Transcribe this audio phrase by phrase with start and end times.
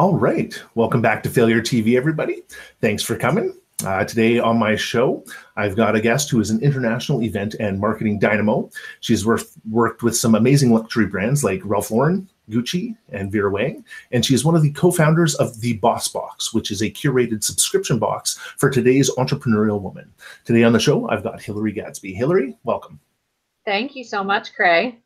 [0.00, 0.58] All right.
[0.76, 2.42] Welcome back to Failure TV, everybody.
[2.80, 3.54] Thanks for coming.
[3.84, 5.22] Uh, today on my show,
[5.56, 8.70] I've got a guest who is an international event and marketing dynamo.
[9.00, 13.84] She's worked, with some amazing luxury brands like Ralph Lauren, Gucci, and Vera Wang.
[14.10, 16.90] And she is one of the co founders of the Boss Box, which is a
[16.90, 20.10] curated subscription box for today's entrepreneurial woman.
[20.46, 22.14] Today on the show, I've got Hillary Gadsby.
[22.14, 22.98] Hillary, welcome.
[23.66, 24.96] Thank you so much, Craig.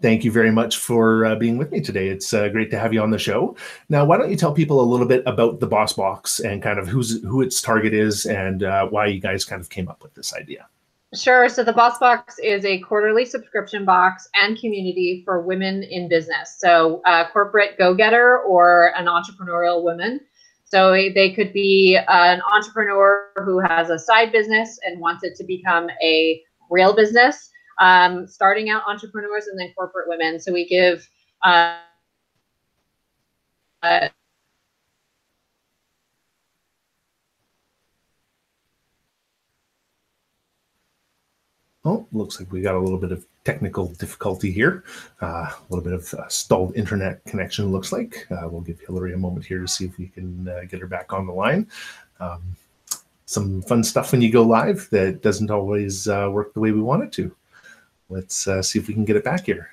[0.00, 2.08] Thank you very much for uh, being with me today.
[2.08, 3.56] It's uh, great to have you on the show.
[3.88, 6.78] Now, why don't you tell people a little bit about the Boss Box and kind
[6.78, 10.02] of who's who its target is and uh, why you guys kind of came up
[10.02, 10.66] with this idea?
[11.14, 11.48] Sure.
[11.48, 16.56] So the Boss Box is a quarterly subscription box and community for women in business.
[16.58, 20.20] So a corporate go-getter or an entrepreneurial woman.
[20.64, 25.44] So they could be an entrepreneur who has a side business and wants it to
[25.44, 30.40] become a real business um, starting out entrepreneurs and then corporate women.
[30.40, 31.08] So we give
[31.42, 31.78] uh,
[33.82, 34.08] uh,
[41.84, 44.84] Oh, looks like we got a little bit of technical difficulty here.
[45.22, 48.26] Uh, a little bit of uh, stalled internet connection, looks like.
[48.30, 50.86] Uh, we'll give Hillary a moment here to see if we can uh, get her
[50.86, 51.66] back on the line.
[52.20, 52.42] Um,
[53.24, 56.82] some fun stuff when you go live that doesn't always uh, work the way we
[56.82, 57.34] want it to.
[58.08, 59.70] Let's uh, see if we can get it back here.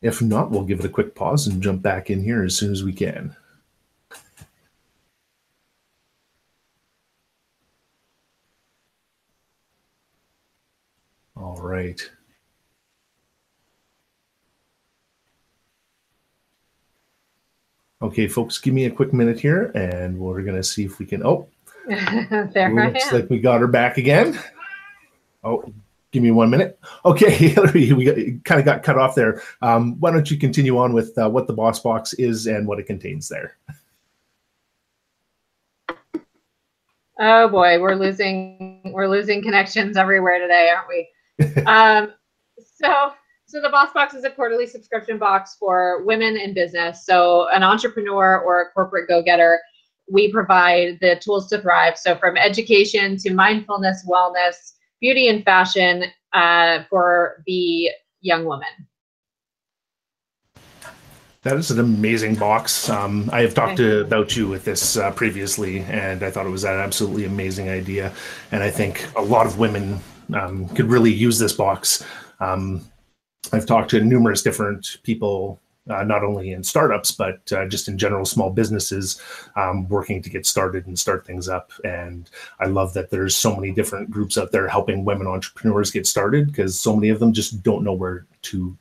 [0.00, 2.72] If not, we'll give it a quick pause and jump back in here as soon
[2.72, 3.36] as we can.
[11.36, 12.00] All right.
[18.02, 21.06] Okay, folks, give me a quick minute here and we're going to see if we
[21.06, 21.24] can.
[21.24, 21.48] Oh,
[22.52, 24.38] there Looks like we got her back again.
[25.42, 25.64] Oh,
[26.10, 26.78] give me one minute.
[27.06, 29.42] Okay, Hillary, we kind of got cut off there.
[29.60, 32.78] Um, why don't you continue on with uh, what the Boss Box is and what
[32.78, 33.58] it contains there?
[37.20, 41.62] Oh boy, we're losing we're losing connections everywhere today, aren't we?
[41.64, 42.14] um,
[42.56, 43.12] so
[43.44, 47.04] so the Boss Box is a quarterly subscription box for women in business.
[47.04, 49.60] So an entrepreneur or a corporate go-getter
[50.10, 51.98] we provide the tools to thrive.
[51.98, 58.68] So, from education to mindfulness, wellness, beauty, and fashion uh, for the young woman.
[61.42, 62.88] That is an amazing box.
[62.88, 66.50] Um, I have talked to, about you with this uh, previously, and I thought it
[66.50, 68.14] was an absolutely amazing idea.
[68.50, 70.00] And I think a lot of women
[70.32, 72.02] um, could really use this box.
[72.40, 72.80] Um,
[73.52, 75.60] I've talked to numerous different people
[75.90, 79.20] uh, not only in startups but uh, just in general small businesses
[79.56, 81.72] um, working to get started and start things up.
[81.84, 82.30] And
[82.60, 86.46] i love that there's so many different groups out there helping women entrepreneurs get started
[86.46, 88.76] because so many of them just don't know where to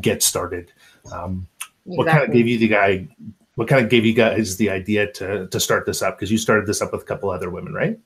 [0.00, 0.72] get started.
[1.12, 1.46] Um,
[1.86, 1.96] exactly.
[1.96, 3.08] what kind of gave you the guy
[3.54, 6.16] what kind of gave you guys the idea to to start this up?
[6.16, 7.98] Because you started this up with a couple other women right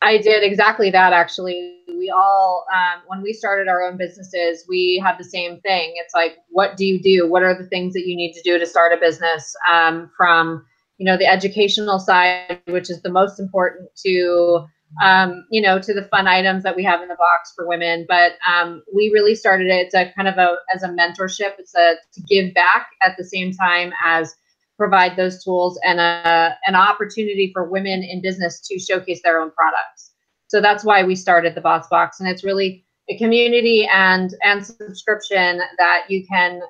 [0.00, 1.74] I did exactly that actually.
[1.88, 5.94] We all, um, when we started our own businesses, we had the same thing.
[5.96, 7.28] It's like, what do you do?
[7.28, 9.54] What are the things that you need to do to start a business?
[9.70, 10.64] Um, from,
[10.98, 14.66] you know, the educational side, which is the most important, to,
[15.02, 18.06] um, you know, to the fun items that we have in the box for women.
[18.08, 19.92] But um, we really started it.
[19.94, 21.54] A kind of a as a mentorship.
[21.58, 24.36] It's a to give back at the same time as
[24.78, 29.50] provide those tools and a, an opportunity for women in business to showcase their own
[29.50, 30.12] products.
[30.46, 34.64] So that's why we started the Boss Box, and it's really a community and and
[34.64, 36.60] subscription that you can.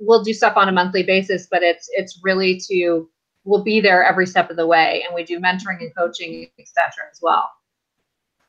[0.00, 3.08] We'll do stuff on a monthly basis, but it's it's really to
[3.44, 7.04] we'll be there every step of the way, and we do mentoring and coaching, etc.
[7.10, 7.50] as well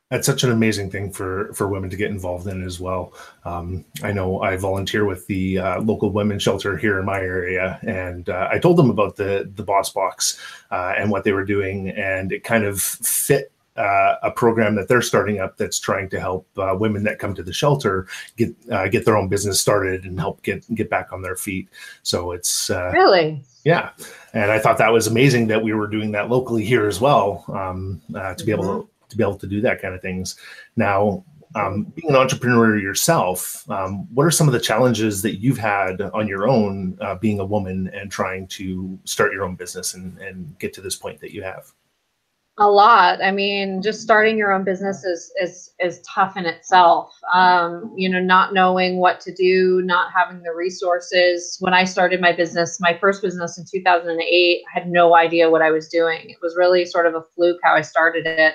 [0.09, 3.13] that's such an amazing thing for for women to get involved in as well.
[3.45, 7.79] Um, I know I volunteer with the uh, local women's shelter here in my area,
[7.81, 10.39] and uh, I told them about the the Boss Box
[10.71, 14.87] uh, and what they were doing, and it kind of fit uh, a program that
[14.87, 18.53] they're starting up that's trying to help uh, women that come to the shelter get
[18.71, 21.67] uh, get their own business started and help get get back on their feet.
[22.03, 23.91] So it's uh, really yeah,
[24.33, 27.45] and I thought that was amazing that we were doing that locally here as well
[27.47, 30.01] um, uh, to be able to mm-hmm to be able to do that kind of
[30.01, 30.35] things.
[30.75, 31.23] Now,
[31.55, 36.01] um, being an entrepreneur yourself, um, what are some of the challenges that you've had
[36.01, 40.17] on your own uh, being a woman and trying to start your own business and,
[40.19, 41.71] and get to this point that you have?
[42.59, 43.19] A lot.
[43.23, 47.11] I mean, just starting your own business is is is tough in itself.
[47.33, 51.57] Um, you know, not knowing what to do, not having the resources.
[51.61, 55.63] When I started my business, my first business in 2008, I had no idea what
[55.63, 56.29] I was doing.
[56.29, 58.53] It was really sort of a fluke how I started it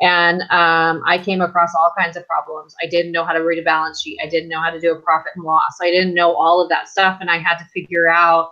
[0.00, 2.74] And um, I came across all kinds of problems.
[2.82, 4.18] I didn't know how to read a balance sheet.
[4.22, 5.78] I didn't know how to do a profit and loss.
[5.82, 7.18] I didn't know all of that stuff.
[7.20, 8.50] And I had to figure out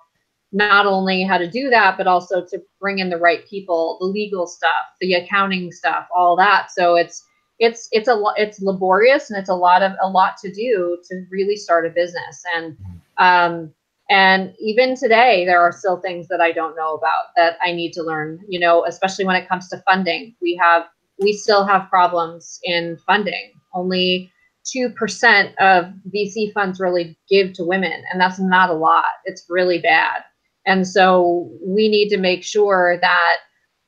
[0.53, 4.07] not only how to do that, but also to bring in the right people, the
[4.07, 6.71] legal stuff, the accounting stuff, all that.
[6.71, 7.27] So it's
[7.59, 11.25] it's it's a it's laborious and it's a lot of a lot to do to
[11.31, 12.43] really start a business.
[12.55, 12.77] And
[13.19, 13.75] um,
[14.11, 17.93] and even today, there are still things that I don't know about that I need
[17.95, 18.41] to learn.
[18.49, 20.85] You know, especially when it comes to funding, we have
[21.19, 23.53] we still have problems in funding.
[23.75, 24.33] Only
[24.75, 29.05] 2% of VC funds really give to women, and that's not a lot.
[29.25, 30.23] It's really bad.
[30.67, 33.37] And so we need to make sure that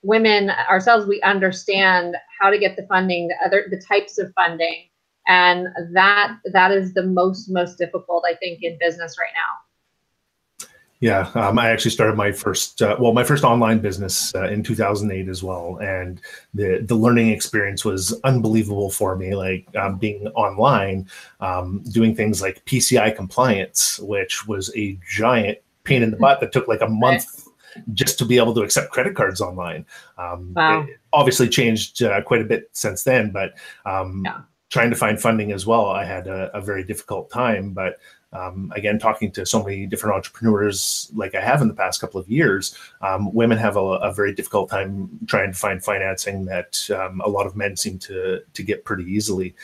[0.02, 4.88] women ourselves we understand how to get the funding, the other the types of funding,
[5.26, 9.65] and that that is the most most difficult I think in business right now.
[11.00, 14.62] Yeah, um, I actually started my first, uh, well, my first online business uh, in
[14.62, 16.20] 2008 as well, and
[16.54, 19.34] the the learning experience was unbelievable for me.
[19.34, 21.06] Like um, being online,
[21.40, 26.52] um, doing things like PCI compliance, which was a giant pain in the butt that
[26.52, 27.46] took like a month
[27.93, 29.84] just to be able to accept credit cards online.
[30.16, 30.87] Um, wow.
[31.12, 33.54] obviously changed uh, quite a bit since then, but
[33.84, 34.40] um, yeah.
[34.70, 37.72] trying to find funding as well, I had a, a very difficult time.
[37.72, 37.98] But
[38.36, 42.20] um, again, talking to so many different entrepreneurs like I have in the past couple
[42.20, 46.88] of years, um, women have a, a, very difficult time trying to find financing that
[46.90, 49.54] um, a lot of men seem to to get pretty easily.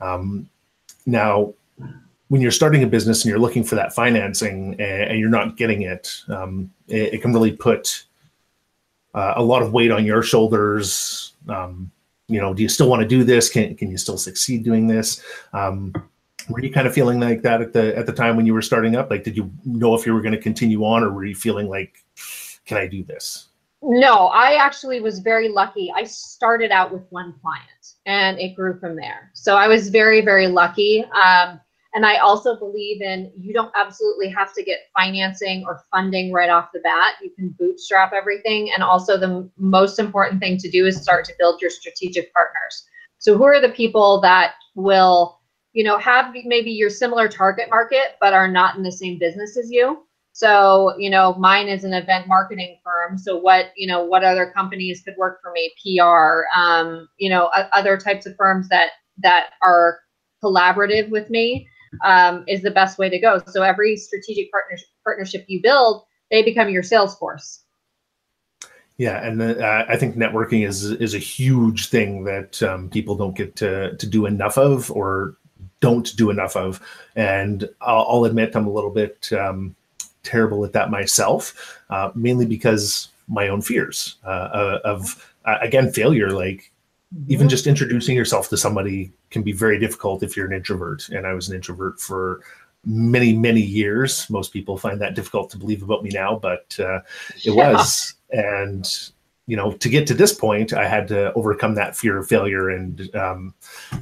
[0.00, 0.48] Um,
[1.06, 1.54] now,
[2.28, 5.56] when you're starting a business and you're looking for that financing and, and you're not
[5.56, 8.04] getting it, um, it, it, can really put
[9.14, 11.32] uh, a lot of weight on your shoulders.
[11.48, 11.90] Um,
[12.28, 13.48] you know, do you still want to do this?
[13.48, 15.20] Can can you still succeed doing this?
[16.48, 18.62] Were you kind of feeling like that at the at the time when you were
[18.62, 19.10] starting up?
[19.10, 21.68] Like did you know if you were going to continue on or were you feeling
[21.68, 22.04] like
[22.66, 23.48] can i do this?
[23.82, 25.92] No i actually was very lucky.
[25.94, 29.30] I started out with one client and it grew from there.
[29.34, 31.60] So i was very very lucky um,
[31.94, 36.50] and i also believe in you don't absolutely have to get financing or funding right
[36.50, 37.14] off the bat.
[37.22, 41.34] You can bootstrap everything and also the most important thing to do is start to
[41.38, 42.86] build your strategic partners.
[43.18, 45.39] So who are the people that will
[45.72, 49.56] you know, have maybe your similar target market, but are not in the same business
[49.56, 50.04] as you.
[50.32, 53.18] So, you know, mine is an event marketing firm.
[53.18, 55.72] So, what, you know, what other companies could work for me?
[55.82, 59.98] PR, um, you know, other types of firms that that are
[60.42, 61.68] collaborative with me
[62.04, 63.40] um, is the best way to go.
[63.48, 67.64] So, every strategic partnership partnership you build, they become your sales force.
[68.96, 73.16] Yeah, and the, uh, I think networking is is a huge thing that um, people
[73.16, 75.36] don't get to to do enough of, or
[75.80, 76.80] don't do enough of.
[77.16, 79.74] And I'll, I'll admit I'm a little bit um,
[80.22, 85.92] terrible at that myself, uh, mainly because my own fears uh, uh of, uh, again,
[85.92, 86.30] failure.
[86.30, 86.72] Like
[87.14, 87.32] mm-hmm.
[87.32, 91.08] even just introducing yourself to somebody can be very difficult if you're an introvert.
[91.08, 92.42] And I was an introvert for
[92.84, 94.28] many, many years.
[94.30, 97.00] Most people find that difficult to believe about me now, but uh,
[97.36, 97.72] it yeah.
[97.72, 98.14] was.
[98.30, 99.10] And
[99.50, 102.70] you know, to get to this point, I had to overcome that fear of failure
[102.70, 103.52] and um,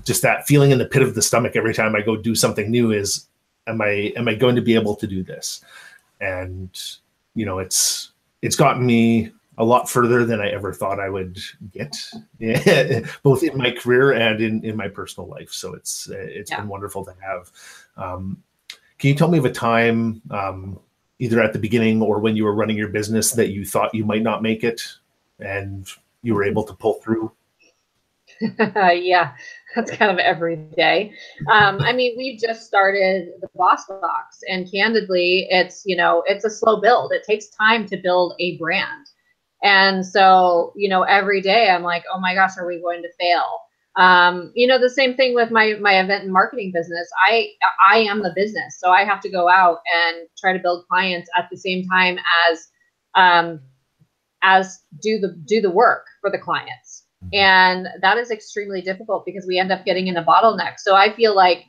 [0.05, 2.71] just that feeling in the pit of the stomach every time I go do something
[2.71, 3.27] new is,
[3.67, 5.65] am I am I going to be able to do this?
[6.21, 6.69] And
[7.35, 8.12] you know, it's
[8.43, 11.39] it's gotten me a lot further than I ever thought I would
[11.73, 11.97] get,
[13.23, 15.50] both in my career and in in my personal life.
[15.50, 16.61] So it's it's yeah.
[16.61, 17.50] been wonderful to have.
[17.97, 18.43] Um,
[18.99, 20.78] can you tell me of a time, um,
[21.21, 24.05] either at the beginning or when you were running your business, that you thought you
[24.05, 24.83] might not make it,
[25.38, 25.87] and
[26.23, 27.33] you were able to pull through?
[28.59, 29.33] yeah,
[29.75, 31.12] that's kind of every day.
[31.50, 36.45] Um, I mean, we've just started the Boss Box, and candidly, it's you know it's
[36.45, 37.12] a slow build.
[37.12, 39.07] It takes time to build a brand,
[39.62, 43.12] and so you know every day I'm like, oh my gosh, are we going to
[43.18, 43.61] fail?
[43.97, 47.09] Um, you know, the same thing with my my event and marketing business.
[47.26, 47.49] I
[47.90, 51.28] I am the business, so I have to go out and try to build clients
[51.37, 52.18] at the same time
[52.50, 52.68] as
[53.16, 53.61] um,
[54.42, 57.04] as do the do the work for the clients.
[57.25, 57.35] Mm-hmm.
[57.35, 61.12] and that is extremely difficult because we end up getting in a bottleneck so i
[61.12, 61.64] feel like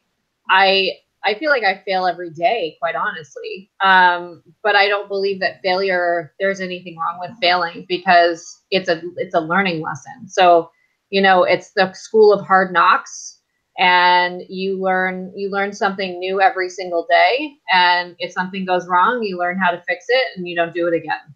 [0.52, 0.92] i
[1.24, 3.72] i feel like i fail every day quite honestly.
[3.82, 9.02] Um, but i don't believe that failure there's anything wrong with failing because it's a
[9.18, 10.28] it's a learning lesson.
[10.28, 10.70] So
[11.10, 13.40] you know it's the school of hard knocks
[13.80, 17.54] and you learn you learn something new every single day.
[17.74, 20.88] And if something goes wrong you learn how to fix it and you don't do
[20.88, 21.34] it again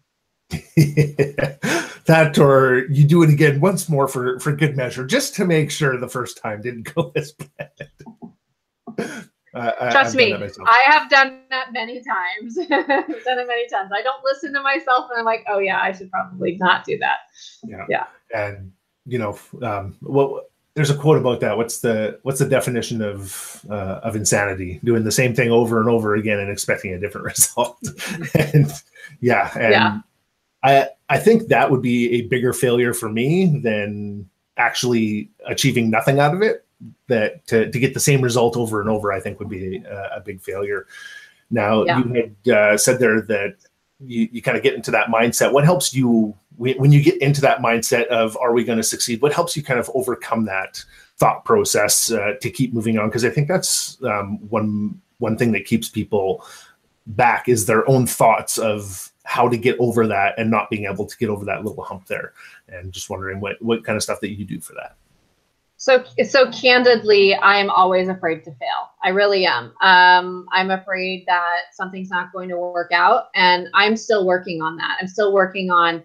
[2.06, 5.70] that or you do it again once more for for good measure just to make
[5.70, 7.70] sure the first time didn't go as bad
[9.54, 14.22] uh, trust me i have done that many times done it many times i don't
[14.24, 17.20] listen to myself and i'm like oh yeah i should probably not do that
[17.64, 18.70] yeah yeah and
[19.06, 21.56] you know, um, what there's a quote about that.
[21.56, 24.80] What's the what's the definition of uh, of insanity?
[24.82, 27.78] Doing the same thing over and over again and expecting a different result.
[28.34, 28.72] and
[29.20, 29.98] yeah, and yeah.
[30.64, 36.18] I I think that would be a bigger failure for me than actually achieving nothing
[36.18, 36.64] out of it.
[37.06, 40.16] That to, to get the same result over and over, I think would be a,
[40.16, 40.86] a big failure.
[41.50, 41.98] Now yeah.
[41.98, 43.56] you had uh, said there that
[44.00, 45.52] you, you kind of get into that mindset.
[45.52, 49.20] What helps you when you get into that mindset of are we going to succeed?
[49.22, 50.84] What helps you kind of overcome that
[51.16, 53.08] thought process uh, to keep moving on?
[53.08, 56.44] Because I think that's um, one one thing that keeps people
[57.06, 61.06] back is their own thoughts of how to get over that and not being able
[61.06, 62.32] to get over that little hump there.
[62.68, 64.96] And just wondering what what kind of stuff that you do for that.
[65.76, 68.90] So, so candidly, I am always afraid to fail.
[69.02, 69.74] I really am.
[69.82, 74.76] Um, I'm afraid that something's not going to work out, and I'm still working on
[74.76, 74.96] that.
[75.00, 76.02] I'm still working on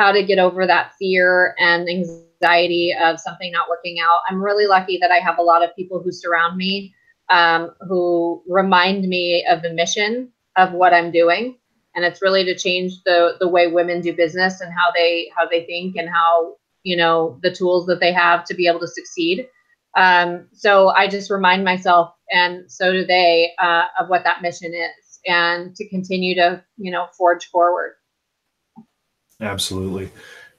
[0.00, 4.20] how to get over that fear and anxiety of something not working out.
[4.28, 6.94] I'm really lucky that I have a lot of people who surround me,
[7.28, 11.58] um, who remind me of the mission of what I'm doing,
[11.94, 15.46] and it's really to change the the way women do business and how they how
[15.46, 18.88] they think and how you know the tools that they have to be able to
[18.88, 19.46] succeed.
[19.96, 24.72] Um, so i just remind myself and so do they uh, of what that mission
[24.72, 27.94] is and to continue to you know forge forward.
[29.40, 30.10] Absolutely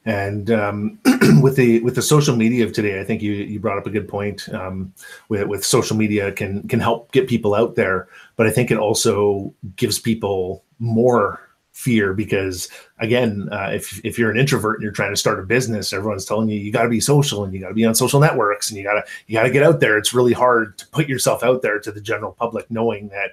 [0.05, 0.99] and um,
[1.41, 3.91] with the with the social media of today, I think you you brought up a
[3.91, 4.49] good point.
[4.53, 4.93] Um,
[5.29, 8.77] with with social media can can help get people out there, but I think it
[8.77, 11.39] also gives people more
[11.73, 12.67] fear because
[12.99, 16.25] again uh, if, if you're an introvert and you're trying to start a business everyone's
[16.25, 18.69] telling you you got to be social and you got to be on social networks
[18.69, 19.97] and you got to you got to get out there.
[19.97, 23.31] It's really hard to put yourself out there to the general public knowing that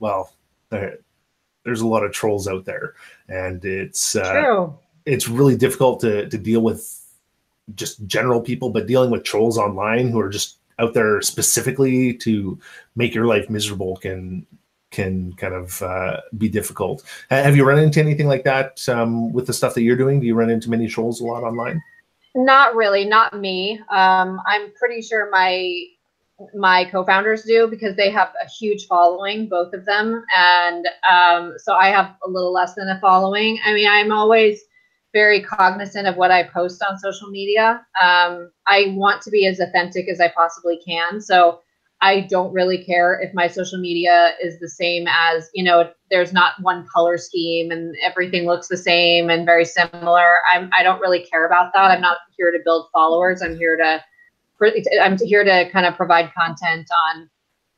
[0.00, 0.32] well
[0.70, 0.98] there,
[1.64, 2.94] there's a lot of trolls out there.
[3.28, 4.70] And it's uh,
[5.08, 6.94] it's really difficult to to deal with
[7.74, 12.58] just general people but dealing with trolls online who are just out there specifically to
[12.96, 14.46] make your life miserable can
[14.90, 17.04] can kind of uh, be difficult.
[17.30, 20.20] Have you run into anything like that um, with the stuff that you're doing?
[20.20, 21.82] Do you run into many trolls a lot online?
[22.34, 23.80] Not really, not me.
[23.90, 25.84] Um, I'm pretty sure my
[26.54, 31.74] my co-founders do because they have a huge following, both of them, and um, so
[31.74, 33.58] I have a little less than a following.
[33.64, 34.60] I mean, I'm always
[35.12, 37.84] very cognizant of what I post on social media.
[38.02, 41.60] Um, I want to be as authentic as I possibly can, so
[42.00, 46.32] I don't really care if my social media is the same as, you know, there's
[46.32, 50.36] not one color scheme and everything looks the same and very similar.
[50.52, 51.90] I'm, I don't really care about that.
[51.90, 53.42] I'm not here to build followers.
[53.42, 54.00] I'm here to,
[55.02, 57.28] I'm here to kind of provide content on,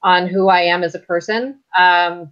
[0.03, 1.61] on who I am as a person.
[1.79, 2.31] Um,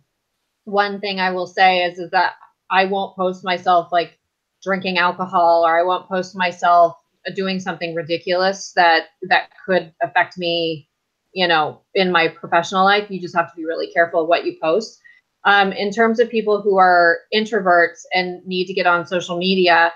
[0.65, 2.35] one thing I will say is, is that
[2.71, 4.18] I won't post myself like
[4.69, 6.95] drinking alcohol or I won't post myself
[7.35, 10.89] doing something ridiculous that, that could affect me
[11.33, 13.11] you know, in my professional life.
[13.11, 14.99] You just have to be really careful what you post.
[15.45, 19.93] Um, in terms of people who are introverts and need to get on social media,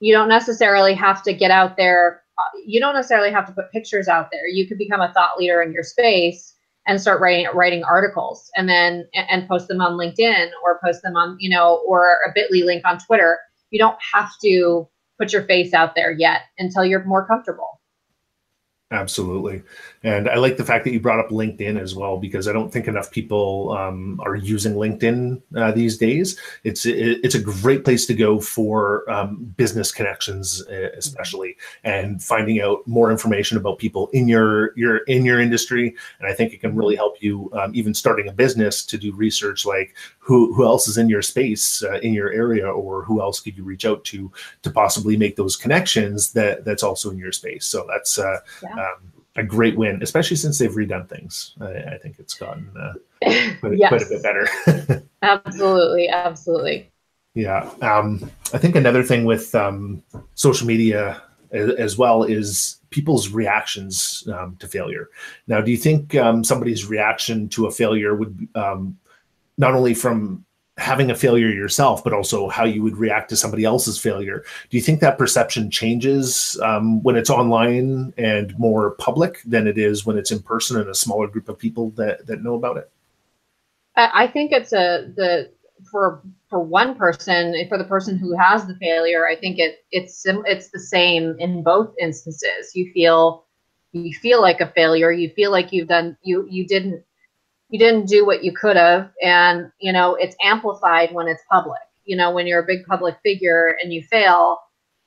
[0.00, 2.22] you don't necessarily have to get out there.
[2.38, 4.46] Uh, you don't necessarily have to put pictures out there.
[4.46, 6.54] You could become a thought leader in your space
[6.86, 11.16] and start writing writing articles and then and post them on LinkedIn or post them
[11.16, 13.38] on you know or a Bitly link on Twitter.
[13.72, 14.88] You don't have to
[15.18, 17.80] put your face out there yet until you're more comfortable.
[18.92, 19.62] Absolutely.
[20.02, 22.70] And I like the fact that you brought up LinkedIn as well, because I don't
[22.70, 26.38] think enough people um, are using LinkedIn uh, these days.
[26.62, 30.60] It's it, it's a great place to go for um, business connections,
[30.98, 35.94] especially, and finding out more information about people in your your in your industry.
[36.18, 39.14] And I think it can really help you um, even starting a business to do
[39.14, 43.22] research like who who else is in your space uh, in your area, or who
[43.22, 44.30] else could you reach out to
[44.62, 47.64] to possibly make those connections that that's also in your space.
[47.64, 51.54] So that's uh, yeah um, a great win, especially since they've redone things.
[51.60, 52.92] I, I think it's gotten uh,
[53.60, 53.88] quite, yes.
[53.88, 55.02] quite, a bit better.
[55.22, 56.90] absolutely, absolutely.
[57.34, 60.02] Yeah, um, I think another thing with um,
[60.34, 65.08] social media as, as, well is people's reactions um, to failure.
[65.46, 68.98] Now, do you think um, somebody's reaction to a failure would um,
[69.56, 70.44] not only from
[70.78, 74.42] having a failure yourself, but also how you would react to somebody else's failure.
[74.70, 79.76] Do you think that perception changes um, when it's online and more public than it
[79.76, 82.78] is when it's in person and a smaller group of people that, that know about
[82.78, 82.90] it?
[83.94, 85.50] I think it's a the
[85.90, 89.26] for for one person for the person who has the failure.
[89.26, 92.74] I think it it's it's the same in both instances.
[92.74, 93.44] You feel
[93.92, 95.12] you feel like a failure.
[95.12, 97.04] You feel like you've done you you didn't
[97.72, 101.80] you didn't do what you could have and you know it's amplified when it's public.
[102.04, 104.58] You know when you're a big public figure and you fail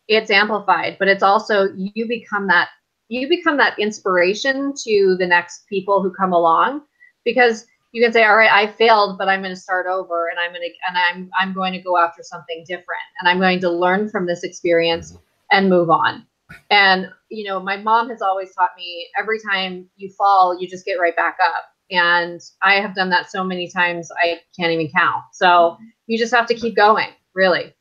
[0.08, 2.70] it's amplified, but it's also you become that
[3.08, 6.82] you become that inspiration to the next people who come along
[7.24, 10.40] because you can say all right i failed but i'm going to start over and
[10.40, 13.60] i'm going to and i'm i'm going to go after something different and i'm going
[13.60, 15.18] to learn from this experience
[15.52, 16.26] and move on.
[16.70, 20.86] And you know my mom has always taught me every time you fall you just
[20.86, 24.90] get right back up and i have done that so many times i can't even
[24.90, 25.78] count so
[26.08, 27.74] you just have to keep going really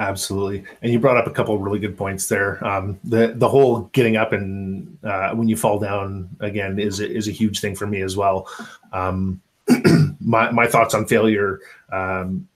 [0.00, 2.66] Absolutely, and you brought up a couple really good points there.
[2.66, 7.28] Um, the the whole getting up and uh, when you fall down again is is
[7.28, 8.48] a huge thing for me as well.
[8.94, 9.42] Um,
[10.20, 11.60] my my thoughts on failure.
[11.92, 12.48] Um,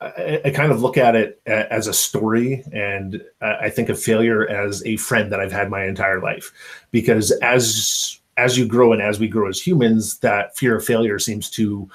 [0.00, 4.48] I, I, kind of look at it as a story, and I think of failure
[4.48, 6.52] as a friend that I've had my entire life.
[6.90, 11.18] Because as as you grow and as we grow as humans, that fear of failure
[11.18, 11.88] seems to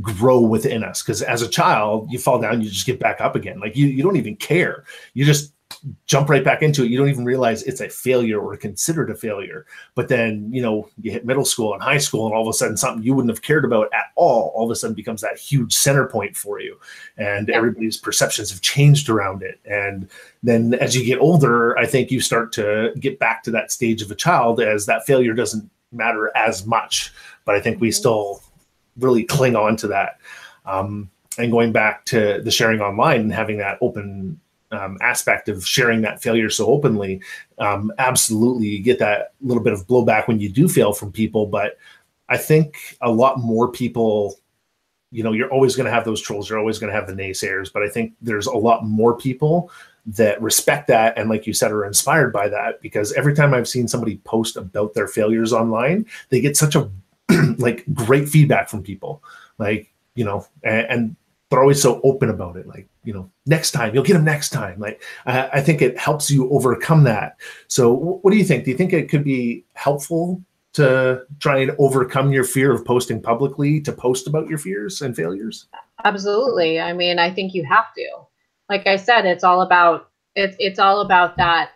[0.00, 1.02] grow within us.
[1.02, 3.60] Because as a child you fall down you just get back up again.
[3.60, 4.84] Like you, you don't even care.
[5.14, 5.52] You just
[6.06, 9.14] jump right back into it you don't even realize it's a failure or considered a
[9.14, 12.48] failure but then you know you hit middle school and high school and all of
[12.48, 15.20] a sudden something you wouldn't have cared about at all all of a sudden becomes
[15.20, 16.78] that huge center point for you
[17.16, 17.56] and yeah.
[17.56, 20.08] everybody's perceptions have changed around it and
[20.42, 24.02] then as you get older i think you start to get back to that stage
[24.02, 27.12] of a child as that failure doesn't matter as much
[27.44, 27.94] but i think we mm-hmm.
[27.94, 28.42] still
[28.98, 30.18] really cling on to that.
[30.64, 34.40] Um, and going back to the sharing online and having that open
[34.72, 37.22] um, aspect of sharing that failure so openly,
[37.58, 41.46] um, absolutely you get that little bit of blowback when you do fail from people.
[41.46, 41.78] But
[42.28, 44.36] I think a lot more people,
[45.10, 47.14] you know, you're always going to have those trolls, you're always going to have the
[47.14, 47.72] naysayers.
[47.72, 49.70] But I think there's a lot more people
[50.06, 53.66] that respect that and like you said are inspired by that because every time i've
[53.66, 56.88] seen somebody post about their failures online they get such a
[57.58, 59.22] like great feedback from people
[59.58, 61.16] like you know and, and,
[61.50, 64.50] they're always so open about it like you know next time you'll get them next
[64.50, 64.78] time.
[64.78, 67.36] Like I, I think it helps you overcome that.
[67.68, 68.64] So what do you think?
[68.64, 70.42] Do you think it could be helpful
[70.74, 75.14] to try and overcome your fear of posting publicly to post about your fears and
[75.14, 75.68] failures?
[76.04, 76.80] Absolutely.
[76.80, 78.08] I mean i think you have to.
[78.68, 81.70] Like i said it's all about it's it's all about that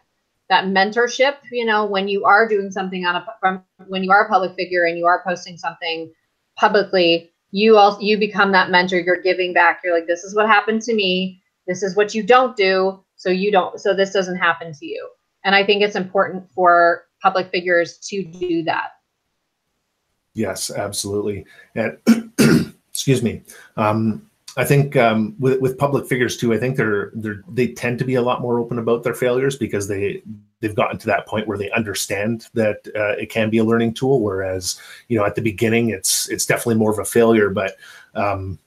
[0.49, 4.27] that mentorship you know when you are doing something on a from when you are
[4.27, 6.13] a public figure and you are posting something
[6.57, 10.47] publicly you also you become that mentor you're giving back you're like this is what
[10.47, 11.43] happened to me.
[11.67, 15.09] This is what you don't do so you don't so this doesn't happen to you.
[15.45, 18.91] And i think it's important for public figures to do that.
[20.35, 21.45] Yes absolutely.
[21.75, 21.99] And
[22.91, 23.43] excuse me.
[23.77, 27.99] Um, I think um, with with public figures too, I think they're they're they tend
[28.01, 30.23] to be a lot more open about their failures because they
[30.61, 33.95] they've gotten to that point where they understand that uh, it can be a learning
[33.95, 34.21] tool.
[34.21, 37.51] Whereas you know at the beginning, it's it's definitely more of a failure.
[37.51, 37.77] But
[38.15, 38.59] um,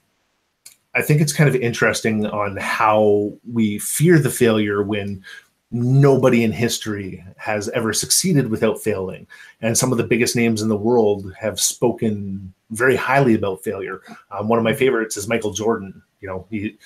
[0.94, 5.24] I think it's kind of interesting on how we fear the failure when
[5.70, 9.26] nobody in history has ever succeeded without failing.
[9.60, 14.00] And some of the biggest names in the world have spoken very highly about failure.
[14.30, 16.00] Um, one of my favorites is Michael Jordan.
[16.20, 16.78] You know, he,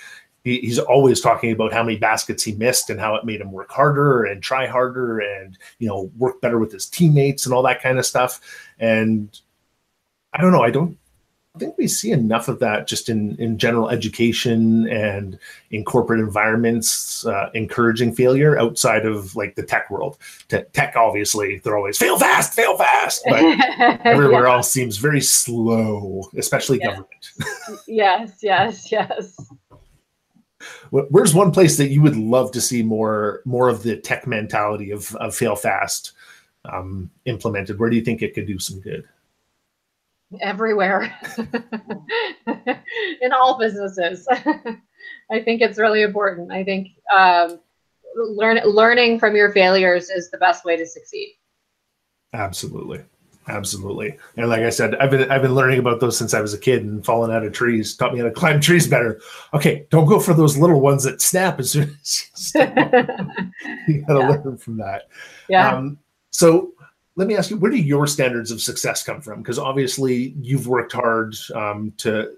[0.44, 3.52] he, he's always talking about how many baskets he missed and how it made him
[3.52, 7.62] work harder and try harder and you know work better with his teammates and all
[7.62, 8.40] that kind of stuff.
[8.78, 9.38] And
[10.32, 10.62] I don't know.
[10.62, 10.98] I don't
[11.58, 15.38] think we see enough of that just in, in general education and
[15.70, 20.18] in corporate environments, uh, encouraging failure outside of like the tech world.
[20.48, 23.42] Te- tech, obviously, they're always fail fast, fail fast, but
[24.04, 24.54] everywhere yeah.
[24.54, 26.88] else seems very slow, especially yes.
[26.88, 27.82] government.
[27.86, 29.50] yes, yes, yes.
[30.90, 34.90] Where's one place that you would love to see more more of the tech mentality
[34.90, 36.12] of, of fail fast
[36.64, 37.78] um, implemented?
[37.78, 39.04] Where do you think it could do some good?
[40.40, 41.14] everywhere
[43.20, 44.26] in all businesses.
[45.30, 46.52] I think it's really important.
[46.52, 47.60] I think um,
[48.14, 51.36] learn, learning from your failures is the best way to succeed.
[52.32, 53.02] Absolutely.
[53.48, 54.16] Absolutely.
[54.36, 56.58] And like I said, I've been I've been learning about those since I was a
[56.58, 59.20] kid and falling out of trees taught me how to climb trees better.
[59.54, 62.60] Okay, don't go for those little ones that snap as soon as you
[63.88, 64.28] you gotta yeah.
[64.28, 65.08] learn from that.
[65.48, 65.72] Yeah.
[65.72, 65.98] Um,
[66.30, 66.72] so
[67.18, 69.42] let me ask you, where do your standards of success come from?
[69.42, 72.36] Because obviously you've worked hard um, to,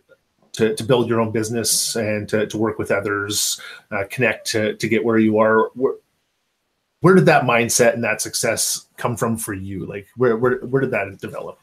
[0.52, 4.76] to, to build your own business and to, to work with others, uh, connect to,
[4.76, 5.68] to get where you are.
[5.74, 5.96] Where,
[7.00, 9.86] where did that mindset and that success come from for you?
[9.86, 11.58] Like where, where, where did that develop?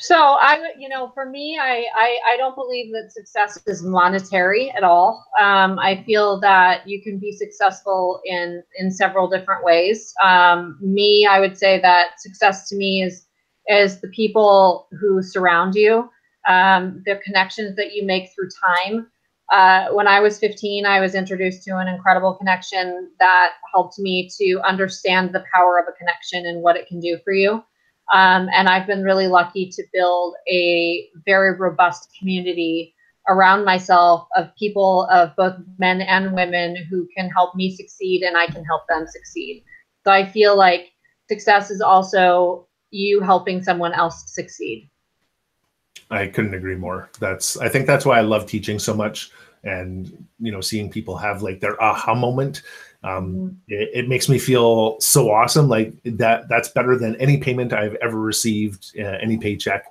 [0.00, 4.70] So I, you know, for me, I, I, I don't believe that success is monetary
[4.72, 5.24] at all.
[5.40, 10.12] Um, I feel that you can be successful in in several different ways.
[10.22, 13.26] Um, me, I would say that success to me is
[13.68, 16.10] is the people who surround you,
[16.46, 19.06] um, the connections that you make through time,
[19.52, 24.30] uh, when I was 15, I was introduced to an incredible connection that helped me
[24.38, 27.62] to understand the power of a connection and what it can do for you.
[28.12, 32.94] Um, and I've been really lucky to build a very robust community
[33.28, 38.36] around myself of people of both men and women who can help me succeed and
[38.36, 39.64] I can help them succeed.
[40.04, 40.92] So I feel like
[41.28, 44.90] success is also you helping someone else succeed.
[46.10, 47.10] I couldn't agree more.
[47.20, 49.30] That's I think that's why I love teaching so much
[49.64, 52.62] and you know seeing people have like their aha moment.
[53.02, 53.48] Um, mm-hmm.
[53.68, 55.68] it, it, makes me feel so awesome.
[55.68, 59.84] Like that that's better than any payment i've ever received uh, any paycheck.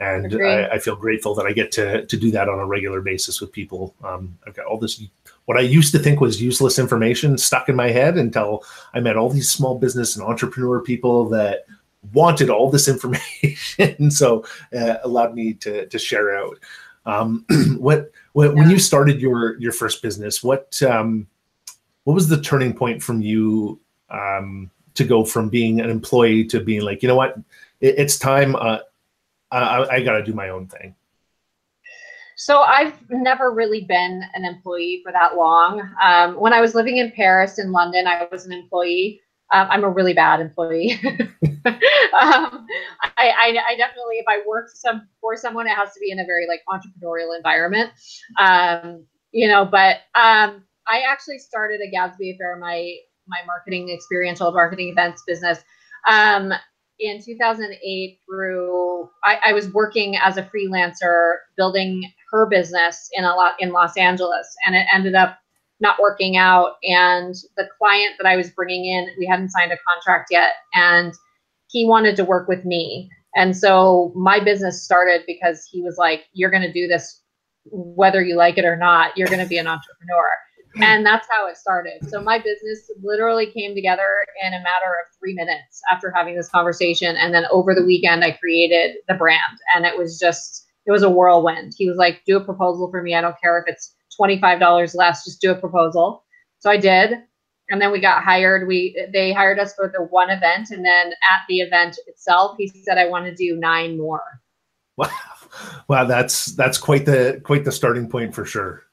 [0.00, 3.00] And I, I, feel grateful that i get to to do that on a regular
[3.00, 3.94] basis with people.
[4.02, 5.02] Um, i've got all this
[5.44, 8.64] what i used to think was useless information stuck in my head until
[8.94, 11.66] i met all these small business and entrepreneur people that
[12.12, 14.44] wanted all this information so
[14.76, 16.58] uh, allowed me to to share out
[17.06, 17.44] um,
[17.78, 18.54] what when, yeah.
[18.54, 21.26] when you started your your first business, what um,
[22.04, 26.60] what was the turning point from you um, to go from being an employee to
[26.60, 27.36] being like, you know what,
[27.80, 28.54] it, it's time.
[28.56, 28.78] Uh,
[29.50, 30.94] I, I got to do my own thing.
[32.38, 35.88] So I've never really been an employee for that long.
[36.02, 39.22] Um, when I was living in Paris and London, I was an employee.
[39.52, 40.98] Um, I'm a really bad employee.
[41.04, 42.66] um,
[43.18, 46.18] I, I, I, definitely, if I work some for someone, it has to be in
[46.18, 47.90] a very like entrepreneurial environment.
[48.38, 52.94] Um, you know, but um, I actually started a Gadsby Affair, my
[53.28, 55.58] my marketing experiential marketing events business.
[56.08, 56.52] Um,
[56.98, 63.34] in 2008 through I, I, was working as a freelancer building her business in a
[63.34, 65.38] lot in Los Angeles and it ended up
[65.80, 66.74] not working out.
[66.82, 71.12] And the client that I was bringing in, we hadn't signed a contract yet, and
[71.70, 73.10] he wanted to work with me.
[73.34, 77.22] And so my business started because he was like, You're going to do this
[77.70, 79.16] whether you like it or not.
[79.16, 80.30] You're going to be an entrepreneur.
[80.76, 80.82] Hmm.
[80.82, 82.08] And that's how it started.
[82.08, 84.08] So my business literally came together
[84.42, 87.16] in a matter of three minutes after having this conversation.
[87.16, 89.40] And then over the weekend, I created the brand.
[89.74, 91.74] And it was just, it was a whirlwind.
[91.76, 93.14] He was like, Do a proposal for me.
[93.14, 96.24] I don't care if it's $25 less, just do a proposal.
[96.58, 97.22] So I did.
[97.68, 98.68] And then we got hired.
[98.68, 102.68] We they hired us for the one event, and then at the event itself, he
[102.68, 104.22] said I want to do nine more.
[104.96, 105.08] Wow,
[105.88, 108.84] wow, that's that's quite the quite the starting point for sure.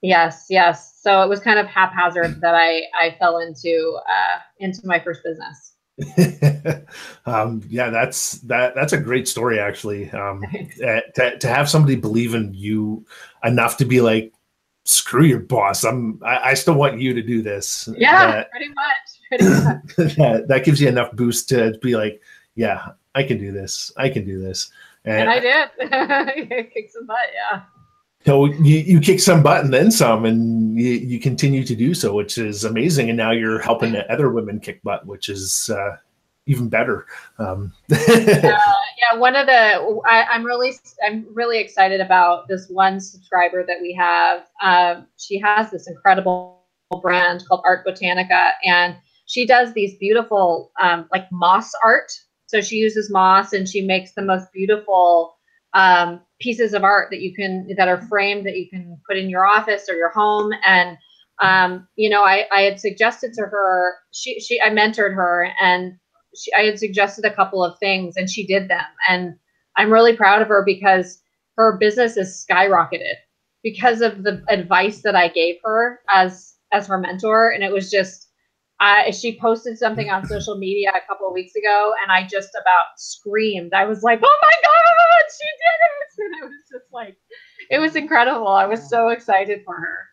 [0.00, 1.00] Yes, yes.
[1.02, 5.22] So it was kind of haphazard that I I fell into uh, into my first
[5.24, 5.70] business.
[7.26, 8.74] um, yeah, that's that.
[8.74, 10.10] That's a great story, actually.
[10.10, 10.44] Um,
[10.82, 13.04] eh, to to have somebody believe in you
[13.44, 14.32] enough to be like,
[14.90, 15.84] screw your boss.
[15.84, 17.88] I'm I, I still want you to do this.
[17.96, 19.28] Yeah, that, pretty much.
[19.28, 20.16] Pretty much.
[20.16, 22.20] that, that gives you enough boost to be like,
[22.54, 23.92] yeah, I can do this.
[23.96, 24.70] I can do this.
[25.04, 26.70] And, and I did.
[26.74, 27.62] Kick some butt, yeah.
[28.26, 31.94] So you, you kick some butt and then some, and you, you continue to do
[31.94, 33.08] so, which is amazing.
[33.08, 35.96] And now you're helping other women kick butt, which is uh,
[36.50, 37.06] even better.
[37.38, 37.72] Um.
[37.90, 40.74] uh, yeah, one of the I, am really
[41.06, 44.46] I'm really excited about this one subscriber that we have.
[44.62, 46.64] Um, she has this incredible
[47.00, 52.10] brand called Art Botanica, and she does these beautiful um, like moss art.
[52.46, 55.36] So she uses moss and she makes the most beautiful
[55.72, 59.30] um, pieces of art that you can that are framed that you can put in
[59.30, 60.98] your office or your home and
[61.40, 65.96] um, you know I, I had suggested to her she she I mentored her and
[66.36, 68.84] she, I had suggested a couple of things and she did them.
[69.08, 69.34] And
[69.76, 71.20] I'm really proud of her because
[71.56, 73.14] her business is skyrocketed
[73.62, 77.50] because of the advice that I gave her as as her mentor.
[77.50, 78.28] And it was just
[78.80, 82.48] uh, she posted something on social media a couple of weeks ago, and I just
[82.58, 83.74] about screamed.
[83.74, 87.16] I was like, "Oh my god, she did it!" And it was just like,
[87.70, 88.48] it was incredible.
[88.48, 90.06] I was so excited for her.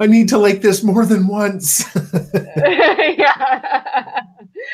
[0.00, 1.84] I need to like this more than once.
[2.56, 4.20] yeah.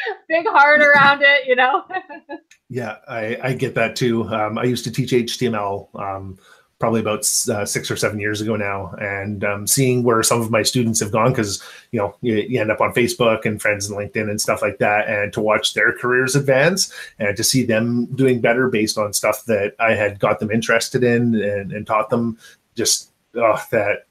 [0.29, 1.85] Big heart around it, you know?
[2.69, 4.29] yeah, I, I get that too.
[4.29, 6.39] Um, I used to teach HTML um,
[6.79, 10.51] probably about uh, six or seven years ago now, and um, seeing where some of
[10.51, 13.91] my students have gone because you know you, you, end up on Facebook and friends
[13.91, 17.65] and LinkedIn and stuff like that, and to watch their careers advance and to see
[17.65, 21.87] them doing better based on stuff that I had got them interested in and, and
[21.87, 22.39] taught them,
[22.77, 24.07] just oh, that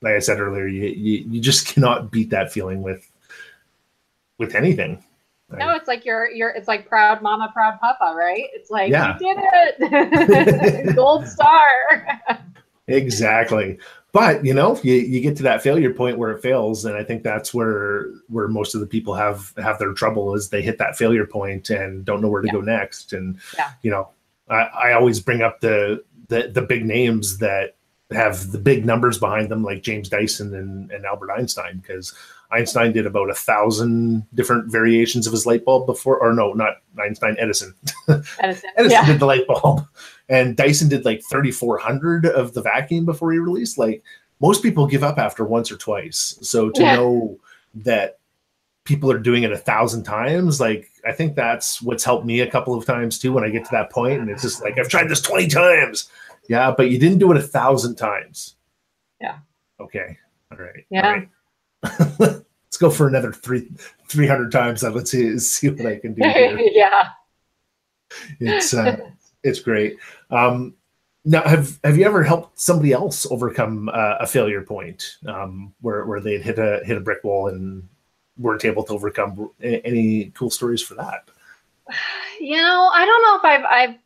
[0.00, 3.07] like I said earlier, you, you, you just cannot beat that feeling with
[4.38, 5.02] with anything.
[5.50, 8.44] No, it's like you're you're it's like proud mama, proud papa, right?
[8.52, 9.16] It's like yeah.
[9.18, 9.44] you did
[9.80, 10.94] it.
[10.96, 11.66] Gold star.
[12.86, 13.78] exactly.
[14.12, 17.04] But you know, you, you get to that failure point where it fails, and I
[17.04, 20.76] think that's where where most of the people have have their trouble is they hit
[20.78, 22.52] that failure point and don't know where to yeah.
[22.52, 23.14] go next.
[23.14, 23.72] And yeah.
[23.82, 24.10] you know,
[24.50, 27.76] I, I always bring up the the the big names that
[28.10, 32.14] have the big numbers behind them, like James Dyson and, and Albert Einstein, because
[32.50, 36.76] Einstein did about a thousand different variations of his light bulb before, or no, not
[36.98, 37.74] Einstein, Edison.
[38.08, 38.24] Edison,
[38.76, 39.04] Edison yeah.
[39.06, 39.86] did the light bulb,
[40.30, 43.76] and Dyson did like 3,400 of the vacuum before he released.
[43.76, 44.02] Like
[44.40, 46.38] most people give up after once or twice.
[46.40, 46.96] So to Yeah.
[46.96, 47.38] know
[47.74, 48.18] that
[48.84, 52.50] people are doing it a thousand times, like I think that's what's helped me a
[52.50, 54.88] couple of times too when I get to that point, and it's just like I've
[54.88, 56.08] tried this 20 times.
[56.48, 58.56] Yeah, but you didn't do it a thousand times.
[59.20, 59.38] Yeah.
[59.78, 60.16] Okay.
[60.50, 60.84] All right.
[60.90, 61.06] Yeah.
[61.06, 61.28] All right.
[62.18, 63.68] Let's go for another three
[64.08, 64.82] three hundred times.
[64.82, 66.58] Let's see see what I can do here.
[66.72, 67.10] yeah.
[68.40, 68.96] It's uh,
[69.42, 69.98] it's great.
[70.30, 70.74] Um,
[71.24, 76.06] now, have have you ever helped somebody else overcome uh, a failure point um, where
[76.06, 77.86] where they'd hit a hit a brick wall and
[78.38, 79.50] weren't able to overcome?
[79.60, 81.28] Any cool stories for that?
[82.40, 83.96] you know, I don't know if I've I've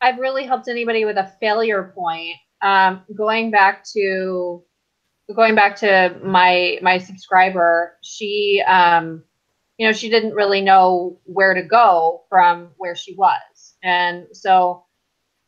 [0.00, 2.36] I've really helped anybody with a failure point.
[2.62, 4.62] Um, going back to
[5.34, 9.22] going back to my my subscriber, she um,
[9.78, 14.84] you know, she didn't really know where to go from where she was, and so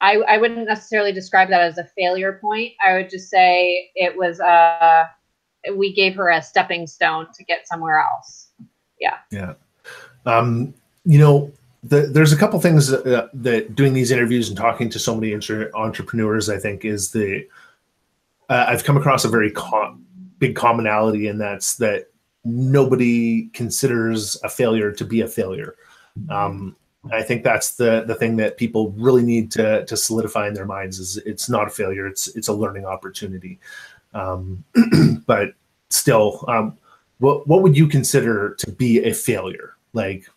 [0.00, 2.72] I I wouldn't necessarily describe that as a failure point.
[2.84, 5.10] I would just say it was a
[5.76, 8.50] we gave her a stepping stone to get somewhere else.
[9.00, 9.18] Yeah.
[9.30, 9.54] Yeah.
[10.26, 14.88] Um, you know, the, there's a couple things uh, that doing these interviews and talking
[14.90, 17.46] to so many entre- entrepreneurs, I think, is the
[18.48, 20.04] uh, I've come across a very com-
[20.38, 22.08] big commonality, and that's that
[22.44, 25.74] nobody considers a failure to be a failure.
[26.28, 26.76] Um,
[27.10, 30.66] I think that's the the thing that people really need to to solidify in their
[30.66, 33.58] minds is it's not a failure; it's it's a learning opportunity.
[34.14, 34.64] Um,
[35.26, 35.54] but
[35.90, 36.78] still, um,
[37.18, 39.76] what what would you consider to be a failure?
[39.94, 40.28] Like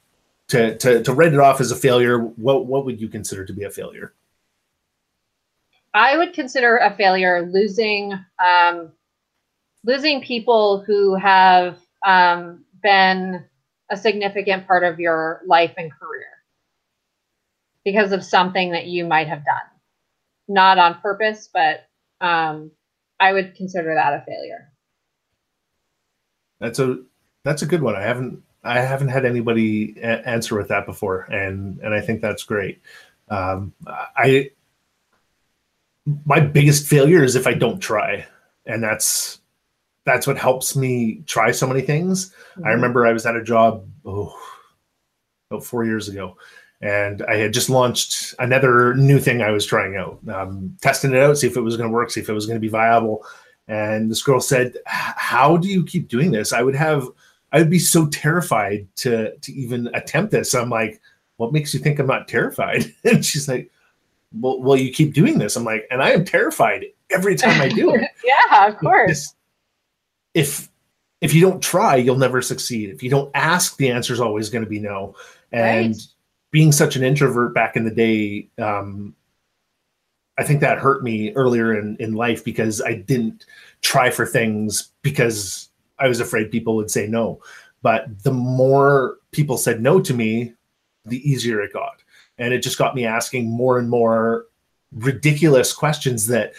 [0.50, 3.54] to to to write it off as a failure, what what would you consider to
[3.54, 4.14] be a failure?
[5.94, 8.92] I would consider a failure losing um,
[9.84, 13.46] losing people who have um, been
[13.90, 16.26] a significant part of your life and career
[17.84, 19.62] because of something that you might have done,
[20.48, 21.88] not on purpose, but
[22.20, 22.72] um,
[23.20, 24.72] I would consider that a failure.
[26.60, 27.04] That's a
[27.44, 27.96] that's a good one.
[27.96, 32.22] I haven't I haven't had anybody a- answer with that before, and and I think
[32.22, 32.82] that's great.
[33.30, 33.74] Um,
[34.18, 34.52] I
[36.26, 38.26] my biggest failure is if I don't try,
[38.66, 39.40] and that's
[40.06, 42.34] that's what helps me try so many things.
[42.64, 44.36] I remember I was at a job oh
[45.50, 46.38] about four years ago,
[46.82, 51.18] and I had just launched another new thing I was trying out, um, testing it
[51.18, 52.68] out, see if it was going to work, see if it was going to be
[52.68, 53.26] viable.
[53.68, 56.54] And this girl said, "How do you keep doing this?
[56.54, 57.08] I would have,
[57.56, 61.02] I would be so terrified to to even attempt this." I'm like,
[61.38, 63.72] "What makes you think I'm not terrified?" And she's like,
[64.34, 67.70] "Well, well, you keep doing this." I'm like, "And I am terrified every time I
[67.70, 69.34] do it." yeah, of course.
[70.34, 70.70] If
[71.22, 72.90] if you don't try, you'll never succeed.
[72.90, 75.16] If you don't ask, the answer is always going to be no.
[75.52, 76.02] And Right.
[76.52, 79.16] being such an introvert back in the day, um,
[80.38, 83.46] I think that hurt me earlier in, in life because I didn't
[83.82, 87.42] try for things because I was afraid people would say no.
[87.82, 90.54] But the more people said no to me,
[91.06, 92.02] the easier it got.
[92.38, 94.46] And it just got me asking more and more
[94.92, 96.54] ridiculous questions that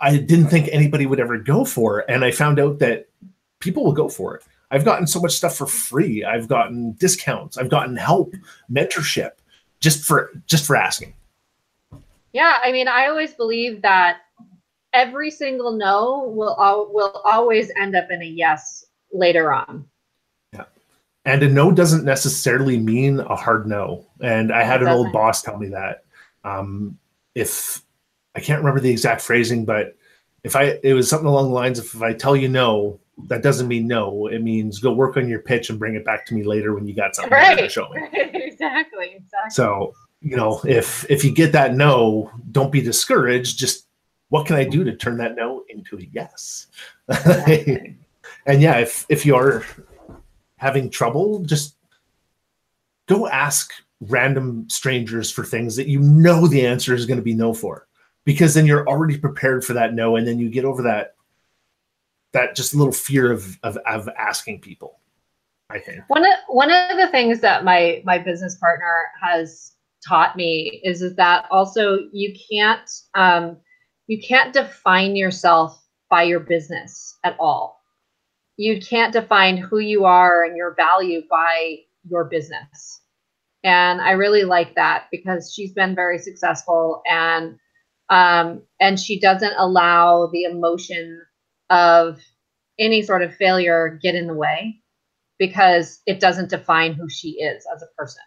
[0.00, 2.08] I didn't think anybody would ever go for.
[2.10, 3.08] And I found out that
[3.58, 4.44] people will go for it.
[4.70, 6.24] I've gotten so much stuff for free.
[6.24, 7.56] I've gotten discounts.
[7.58, 8.34] I've gotten help,
[8.70, 9.32] mentorship,
[9.80, 11.14] just for just for asking.
[12.32, 14.18] Yeah, I mean, I always believe that
[14.92, 19.86] every single no will al- will always end up in a yes later on.
[20.52, 20.64] Yeah.
[21.24, 24.06] And a no doesn't necessarily mean a hard no.
[24.20, 26.04] And I had an old boss tell me that.
[26.44, 26.98] Um,
[27.34, 27.82] if
[28.34, 29.96] I can't remember the exact phrasing, but
[30.44, 33.42] if I it was something along the lines of if I tell you no, that
[33.42, 34.28] doesn't mean no.
[34.28, 36.86] It means go work on your pitch and bring it back to me later when
[36.86, 38.02] you got something better to show me.
[38.12, 39.16] exactly.
[39.16, 39.50] Exactly.
[39.50, 43.58] So, you know, if if you get that no, don't be discouraged.
[43.58, 43.87] Just
[44.30, 46.66] what can I do to turn that no into a yes?
[48.46, 49.64] And yeah, if if you are
[50.56, 51.76] having trouble, just
[53.06, 57.34] go ask random strangers for things that you know the answer is going to be
[57.34, 57.86] no for.
[58.24, 61.14] Because then you're already prepared for that no, and then you get over that
[62.32, 64.98] that just little fear of of, of asking people.
[65.70, 66.00] I think.
[66.08, 69.72] One of one of the things that my my business partner has
[70.06, 73.58] taught me is is that also you can't um,
[74.08, 77.80] you can't define yourself by your business at all.
[78.56, 81.76] You can't define who you are and your value by
[82.08, 83.02] your business.
[83.62, 87.58] And I really like that because she's been very successful and
[88.10, 91.20] um, and she doesn't allow the emotion
[91.68, 92.18] of
[92.78, 94.80] any sort of failure get in the way
[95.38, 98.22] because it doesn't define who she is as a person.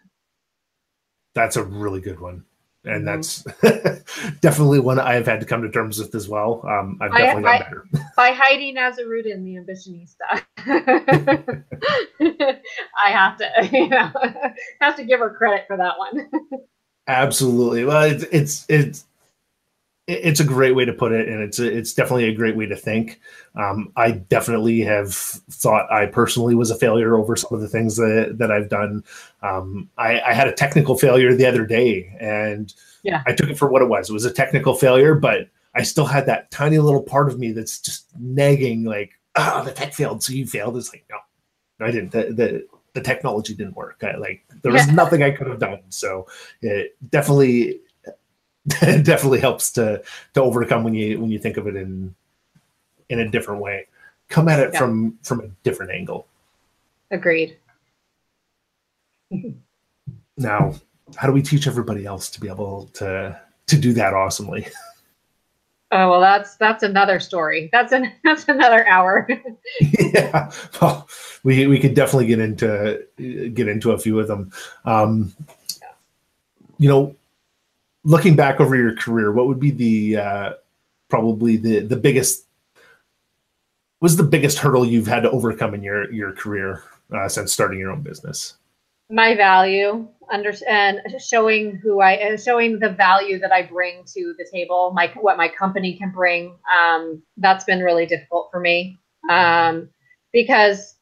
[1.34, 2.44] That's a really good one.
[2.84, 3.84] And mm-hmm.
[3.84, 6.62] that's definitely one I've had to come to terms with as well.
[6.68, 7.84] Um, I've definitely I, got better.
[8.16, 10.42] By Heidi Nazarudin, the ambitionista.
[12.98, 14.10] I have to, you know,
[14.80, 16.28] have to give her credit for that one.
[17.06, 17.84] Absolutely.
[17.84, 19.04] Well, it's, it's, it's,
[20.08, 22.66] it's a great way to put it, and it's a, it's definitely a great way
[22.66, 23.20] to think.
[23.54, 27.96] Um, I definitely have thought I personally was a failure over some of the things
[27.96, 29.04] that that I've done.
[29.42, 33.22] Um, I, I, had a technical failure the other day, and yeah.
[33.26, 34.10] I took it for what it was.
[34.10, 37.52] It was a technical failure, but I still had that tiny little part of me
[37.52, 41.18] that's just nagging, like, "Oh, the tech failed, so you failed." It's like, no,
[41.78, 42.10] no I didn't.
[42.10, 44.02] The, the the technology didn't work.
[44.02, 45.80] I, like there was nothing I could have done.
[45.90, 46.26] So
[46.60, 47.81] it definitely
[48.66, 50.02] it definitely helps to
[50.34, 52.14] to overcome when you when you think of it in
[53.08, 53.86] in a different way.
[54.28, 54.78] Come at it yeah.
[54.78, 56.26] from from a different angle.
[57.10, 57.56] Agreed.
[60.38, 60.74] Now
[61.16, 64.66] how do we teach everybody else to be able to to do that awesomely?
[65.94, 67.68] Oh well that's that's another story.
[67.70, 69.28] That's an that's another hour.
[69.78, 70.50] Yeah.
[70.80, 71.06] Well
[71.42, 74.50] we we could definitely get into get into a few of them.
[74.86, 75.34] Um
[76.78, 77.14] you know
[78.04, 80.52] looking back over your career, what would be the uh,
[81.08, 82.46] probably the the biggest
[84.00, 86.82] was the biggest hurdle you've had to overcome in your your career
[87.14, 88.54] uh, since starting your own business?
[89.10, 94.46] My value, under and showing who I showing the value that I bring to the
[94.50, 96.56] table, my what my company can bring.
[96.74, 99.88] Um, that's been really difficult for me um,
[100.32, 100.96] because,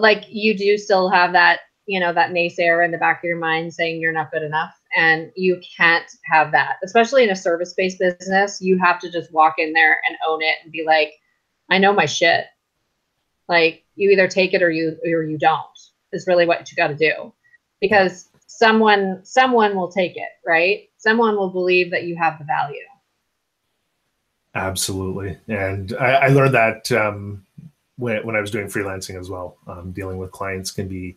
[0.00, 3.38] like, you do still have that you know that naysayer in the back of your
[3.38, 6.76] mind saying you're not good enough and you can't have that.
[6.82, 10.56] Especially in a service-based business you have to just walk in there and own it
[10.62, 11.14] and be like
[11.70, 12.46] i know my shit.
[13.48, 15.66] Like you either take it or you or you don't
[16.12, 17.32] is really what you got to do.
[17.80, 20.88] Because someone someone will take it right?
[20.98, 22.78] Someone will believe that you have the value.
[24.54, 25.38] Absolutely.
[25.48, 27.44] And i, I learned that um,
[27.96, 29.56] when, when i was doing freelancing as well.
[29.66, 31.16] Um, dealing with clients can be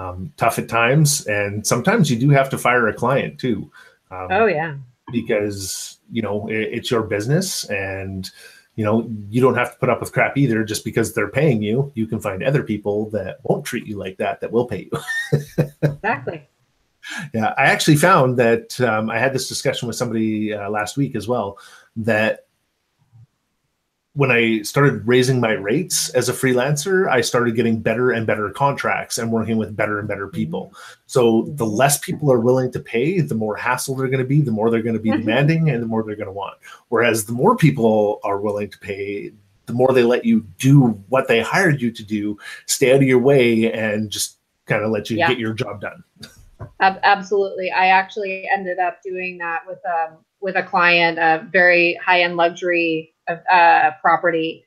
[0.00, 3.70] um, tough at times, and sometimes you do have to fire a client too.
[4.10, 4.76] Um, oh yeah,
[5.12, 8.30] because you know it, it's your business, and
[8.76, 10.64] you know you don't have to put up with crap either.
[10.64, 14.16] Just because they're paying you, you can find other people that won't treat you like
[14.18, 15.40] that that will pay you.
[15.82, 16.48] exactly.
[17.32, 21.16] Yeah, I actually found that um, I had this discussion with somebody uh, last week
[21.16, 21.58] as well
[21.96, 22.46] that
[24.14, 28.50] when I started raising my rates as a freelancer, I started getting better and better
[28.50, 30.36] contracts and working with better and better mm-hmm.
[30.36, 30.74] people.
[31.06, 34.40] So the less people are willing to pay, the more hassle they're going to be,
[34.40, 35.20] the more they're going to be mm-hmm.
[35.20, 36.58] demanding, and the more they're going to want.
[36.88, 39.32] Whereas the more people are willing to pay,
[39.66, 43.02] the more they let you do what they hired you to do, stay out of
[43.04, 45.28] your way, and just kind of let you yeah.
[45.28, 46.02] get your job done.
[46.80, 52.22] Absolutely, I actually ended up doing that with um with a client, a very high
[52.22, 53.14] end luxury
[53.52, 54.64] uh, property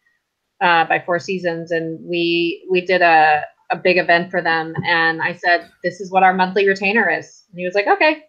[0.61, 4.73] uh, by Four Seasons, and we we did a a big event for them.
[4.85, 8.23] And I said, "This is what our monthly retainer is," and he was like, "Okay,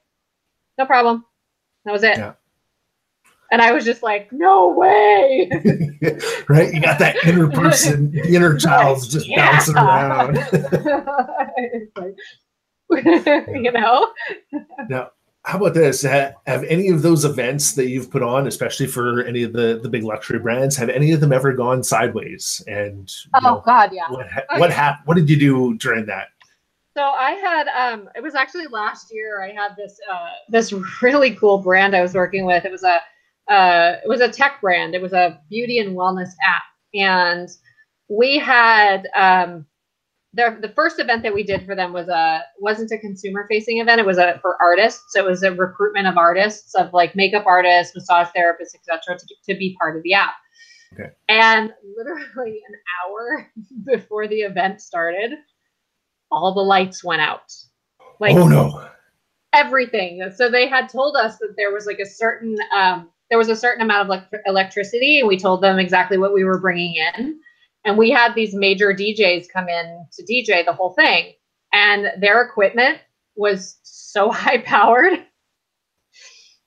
[0.79, 1.25] no problem."
[1.85, 2.16] That was it.
[2.16, 2.33] Yeah.
[3.53, 5.49] And I was just like, "No way!"
[6.49, 6.73] right?
[6.73, 9.53] You got that inner person, the inner child's just yeah.
[9.53, 10.37] bouncing around.
[13.55, 14.12] you know.
[14.88, 15.11] Now,
[15.44, 16.02] how about this?
[16.02, 19.78] Have, have any of those events that you've put on, especially for any of the
[19.83, 22.62] the big luxury brands, have any of them ever gone sideways?
[22.66, 24.11] And oh know, God, yeah.
[24.11, 24.26] What
[24.57, 25.07] what happened?
[25.07, 26.28] What did you do during that?
[26.96, 29.42] So I had um, it was actually last year.
[29.42, 32.64] I had this uh, this really cool brand I was working with.
[32.64, 33.00] It was a
[33.52, 34.94] uh, it was a tech brand.
[34.94, 36.62] It was a beauty and wellness app,
[36.94, 37.50] and
[38.09, 39.66] we had um,
[40.35, 43.79] the, the first event that we did for them was a wasn't a consumer facing
[43.79, 44.01] event.
[44.01, 45.12] It was a for artists.
[45.12, 49.35] So it was a recruitment of artists of like makeup artists massage therapists etc to,
[49.49, 50.35] to be part of the app.
[50.92, 51.11] Okay.
[51.29, 52.75] And literally an
[53.07, 53.51] hour
[53.85, 55.35] before the event started
[56.31, 57.52] all the lights went out.
[58.19, 58.88] Like oh no.
[59.52, 60.31] everything.
[60.35, 63.56] So they had told us that there was like a certain um there was a
[63.56, 67.38] certain amount of like electricity and we told them exactly what we were bringing in
[67.85, 71.32] and we had these major DJs come in to DJ the whole thing.
[71.72, 72.98] And their equipment
[73.37, 75.26] was so high powered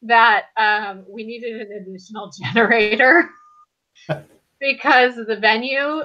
[0.04, 3.30] that um, we needed an additional generator
[4.60, 6.02] because the venue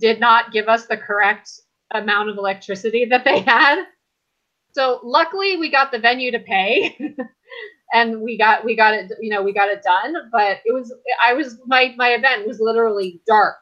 [0.00, 1.50] did not give us the correct
[1.92, 3.84] amount of electricity that they had.
[4.72, 6.96] So luckily we got the venue to pay.
[7.92, 10.92] and we got we got it you know we got it done but it was
[11.24, 13.56] i was my my event was literally dark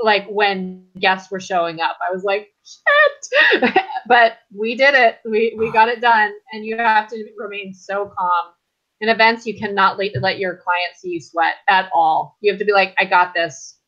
[0.00, 1.96] like when guests were showing up.
[2.06, 3.74] I was like shit!
[4.06, 5.18] But we did it.
[5.24, 6.32] We we got it done.
[6.52, 8.52] And you have to remain so calm.
[9.00, 12.36] In events you cannot let, let your client see you sweat at all.
[12.40, 13.78] You have to be like i got this.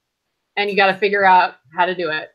[0.56, 2.30] And you got to figure out how to do it.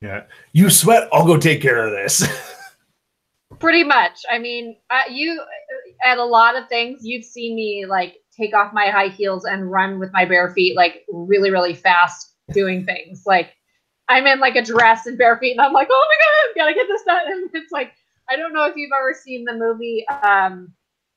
[0.00, 0.24] Yeah.
[0.52, 2.26] You sweat i'll go take care of this.
[3.58, 4.20] Pretty much.
[4.30, 5.42] I mean uh, you
[6.04, 9.70] at a lot of things you've seen me like take off my high heels and
[9.70, 13.24] run with my bare feet like really really fast doing things.
[13.26, 13.54] Like
[14.08, 16.74] i'm in like a dress and bare feet and i'm like oh my god gotta
[16.74, 17.20] get this done.
[17.26, 17.92] And it's like
[18.28, 20.72] i don't know if you've ever seen the movie um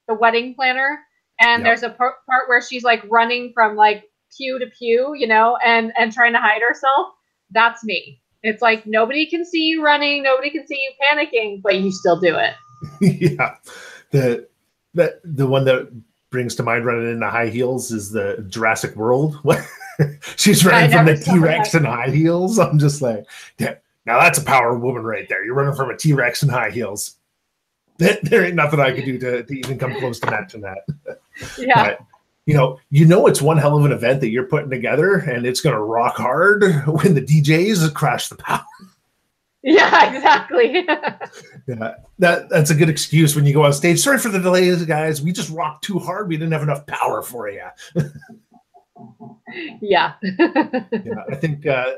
[0.08, 1.00] the wedding planner
[1.40, 1.64] and yep.
[1.64, 4.06] there's a part, part where she's like running from like
[4.36, 7.14] pew to pew you know and and trying to hide herself.
[7.52, 8.22] That's me.
[8.44, 12.20] It's like nobody can see you running nobody can see you panicking but you still
[12.20, 12.54] do it.
[13.02, 13.56] Yeah.
[14.12, 14.48] The
[14.94, 15.92] that the one that
[16.36, 19.40] brings to mind running in the high heels is the Jurassic World.
[20.36, 22.60] She's running from the T Rex in high heels.
[22.60, 23.26] I'm just like,
[23.58, 23.76] yeah,
[24.06, 25.46] now that's a power woman right there.
[25.46, 27.16] You're running from a T Rex in high heels.
[27.98, 30.80] There, ain't nothing I could do to, to even come close to matching that.
[31.58, 31.92] Yeah.
[31.92, 32.00] But,
[32.46, 35.46] you know, you know it's one hell of an event that you're putting together, and
[35.46, 38.66] it's going to rock hard when the DJs crash the power.
[39.68, 40.74] Yeah, exactly.
[41.68, 44.00] yeah, that that's a good excuse when you go on stage.
[44.00, 45.24] Sorry for the delays, guys.
[45.24, 46.28] We just rocked too hard.
[46.28, 47.64] We didn't have enough power for you.
[49.82, 50.14] yeah.
[50.22, 51.94] yeah, I think uh,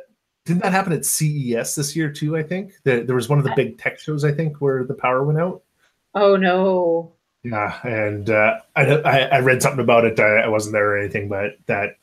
[0.46, 2.38] didn't that happen at CES this year too?
[2.38, 4.24] I think there, there was one of the big tech shows.
[4.24, 5.62] I think where the power went out.
[6.16, 7.12] Oh no.
[7.44, 10.18] Yeah, and uh, I, I, I read something about it.
[10.22, 11.98] I, I wasn't there or anything, but that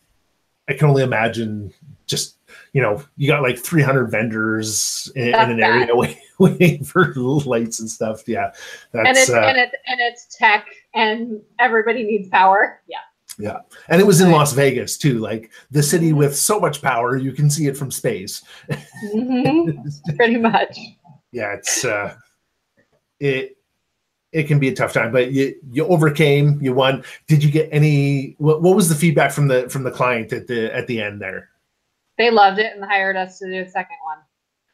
[0.68, 1.72] I can only imagine
[2.06, 2.36] just
[2.74, 5.88] you know, you got like 300 vendors in, in an area
[6.38, 8.26] waiting for lights and stuff.
[8.26, 8.50] Yeah,
[8.92, 12.82] that's and it's uh, and it's and it's tech, and everybody needs power.
[12.86, 12.98] Yeah.
[13.36, 13.58] Yeah,
[13.88, 16.18] and it was in Las Vegas too, like the city mm-hmm.
[16.18, 18.44] with so much power you can see it from space.
[19.12, 20.14] Mm-hmm.
[20.16, 20.78] Pretty much.
[21.32, 22.14] Yeah, it's uh,
[23.18, 23.56] it
[24.30, 27.02] it can be a tough time, but you you overcame, you won.
[27.26, 28.36] Did you get any?
[28.38, 31.20] What, what was the feedback from the from the client at the at the end
[31.20, 31.50] there?
[32.18, 34.18] They loved it and hired us to do a second one.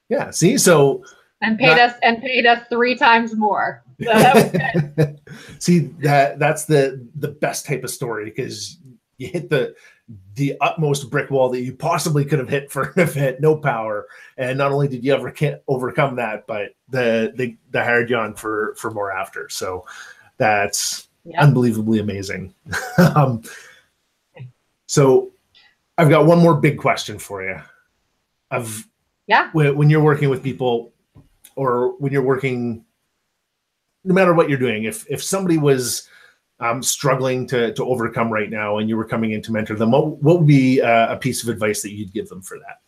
[0.09, 0.31] Yeah.
[0.31, 1.05] See, so
[1.41, 3.83] and paid not, us and paid us three times more.
[4.03, 5.19] So that
[5.59, 8.79] see that that's the the best type of story because
[9.19, 9.75] you hit the
[10.35, 14.07] the utmost brick wall that you possibly could have hit for an event, no power,
[14.37, 18.17] and not only did you ever can't overcome that, but the the the hired you
[18.17, 19.49] on for for more after.
[19.49, 19.87] So
[20.37, 21.41] that's yep.
[21.41, 22.55] unbelievably amazing.
[23.15, 23.43] um,
[24.87, 25.31] so
[26.01, 27.61] I've got one more big question for you.
[28.51, 28.89] Of
[29.27, 30.95] yeah, when you're working with people,
[31.57, 32.87] or when you're working,
[34.05, 36.09] no matter what you're doing, if if somebody was
[36.59, 39.91] um, struggling to to overcome right now, and you were coming in to mentor them,
[39.91, 42.81] what what would be uh, a piece of advice that you'd give them for that?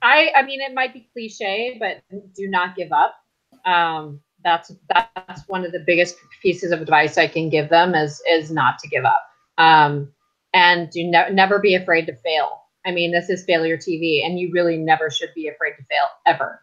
[0.00, 2.02] I I mean, it might be cliche, but
[2.36, 3.16] do not give up.
[3.64, 8.22] Um, that's that's one of the biggest pieces of advice I can give them is
[8.30, 9.22] is not to give up.
[9.58, 10.12] Um,
[10.56, 12.62] and do ne- never be afraid to fail.
[12.86, 16.06] I mean, this is failure TV, and you really never should be afraid to fail
[16.24, 16.60] ever.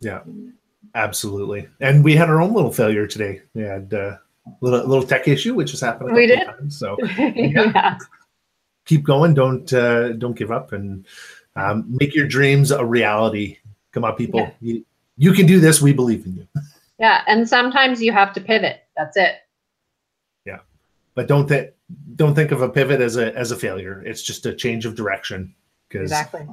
[0.00, 0.20] Yeah,
[0.94, 1.68] absolutely.
[1.80, 3.40] And we had our own little failure today.
[3.54, 4.16] We had a uh,
[4.60, 6.12] little little tech issue, which has happened.
[6.12, 6.44] we did.
[6.44, 7.72] Times, so yeah.
[7.74, 7.98] yeah.
[8.84, 9.32] keep going.
[9.32, 11.06] Don't uh, don't give up, and
[11.56, 13.56] um, make your dreams a reality.
[13.92, 14.40] Come on, people.
[14.40, 14.50] Yeah.
[14.60, 14.84] You,
[15.16, 15.80] you can do this.
[15.80, 16.48] We believe in you.
[16.98, 18.82] Yeah, and sometimes you have to pivot.
[18.96, 19.36] That's it.
[20.44, 20.58] Yeah,
[21.14, 21.70] but don't think
[22.16, 24.02] don't think of a pivot as a as a failure.
[24.04, 25.54] It's just a change of direction
[25.88, 26.46] because exactly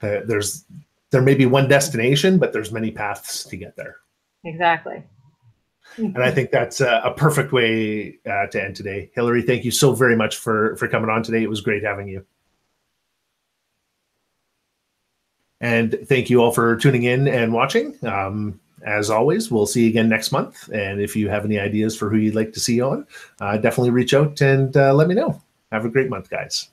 [0.00, 0.64] there's
[1.10, 3.96] there may be one destination, but there's many paths to get there.
[4.44, 5.02] Exactly.
[5.96, 9.10] and I think that's a, a perfect way uh, to end today.
[9.14, 11.42] Hillary, thank you so very much for for coming on today.
[11.42, 12.24] It was great having you.
[15.60, 17.94] And thank you all for tuning in and watching.
[18.02, 20.68] Um, as always, we'll see you again next month.
[20.72, 23.06] And if you have any ideas for who you'd like to see on,
[23.40, 25.40] uh, definitely reach out and uh, let me know.
[25.72, 26.68] Have a great month, guys.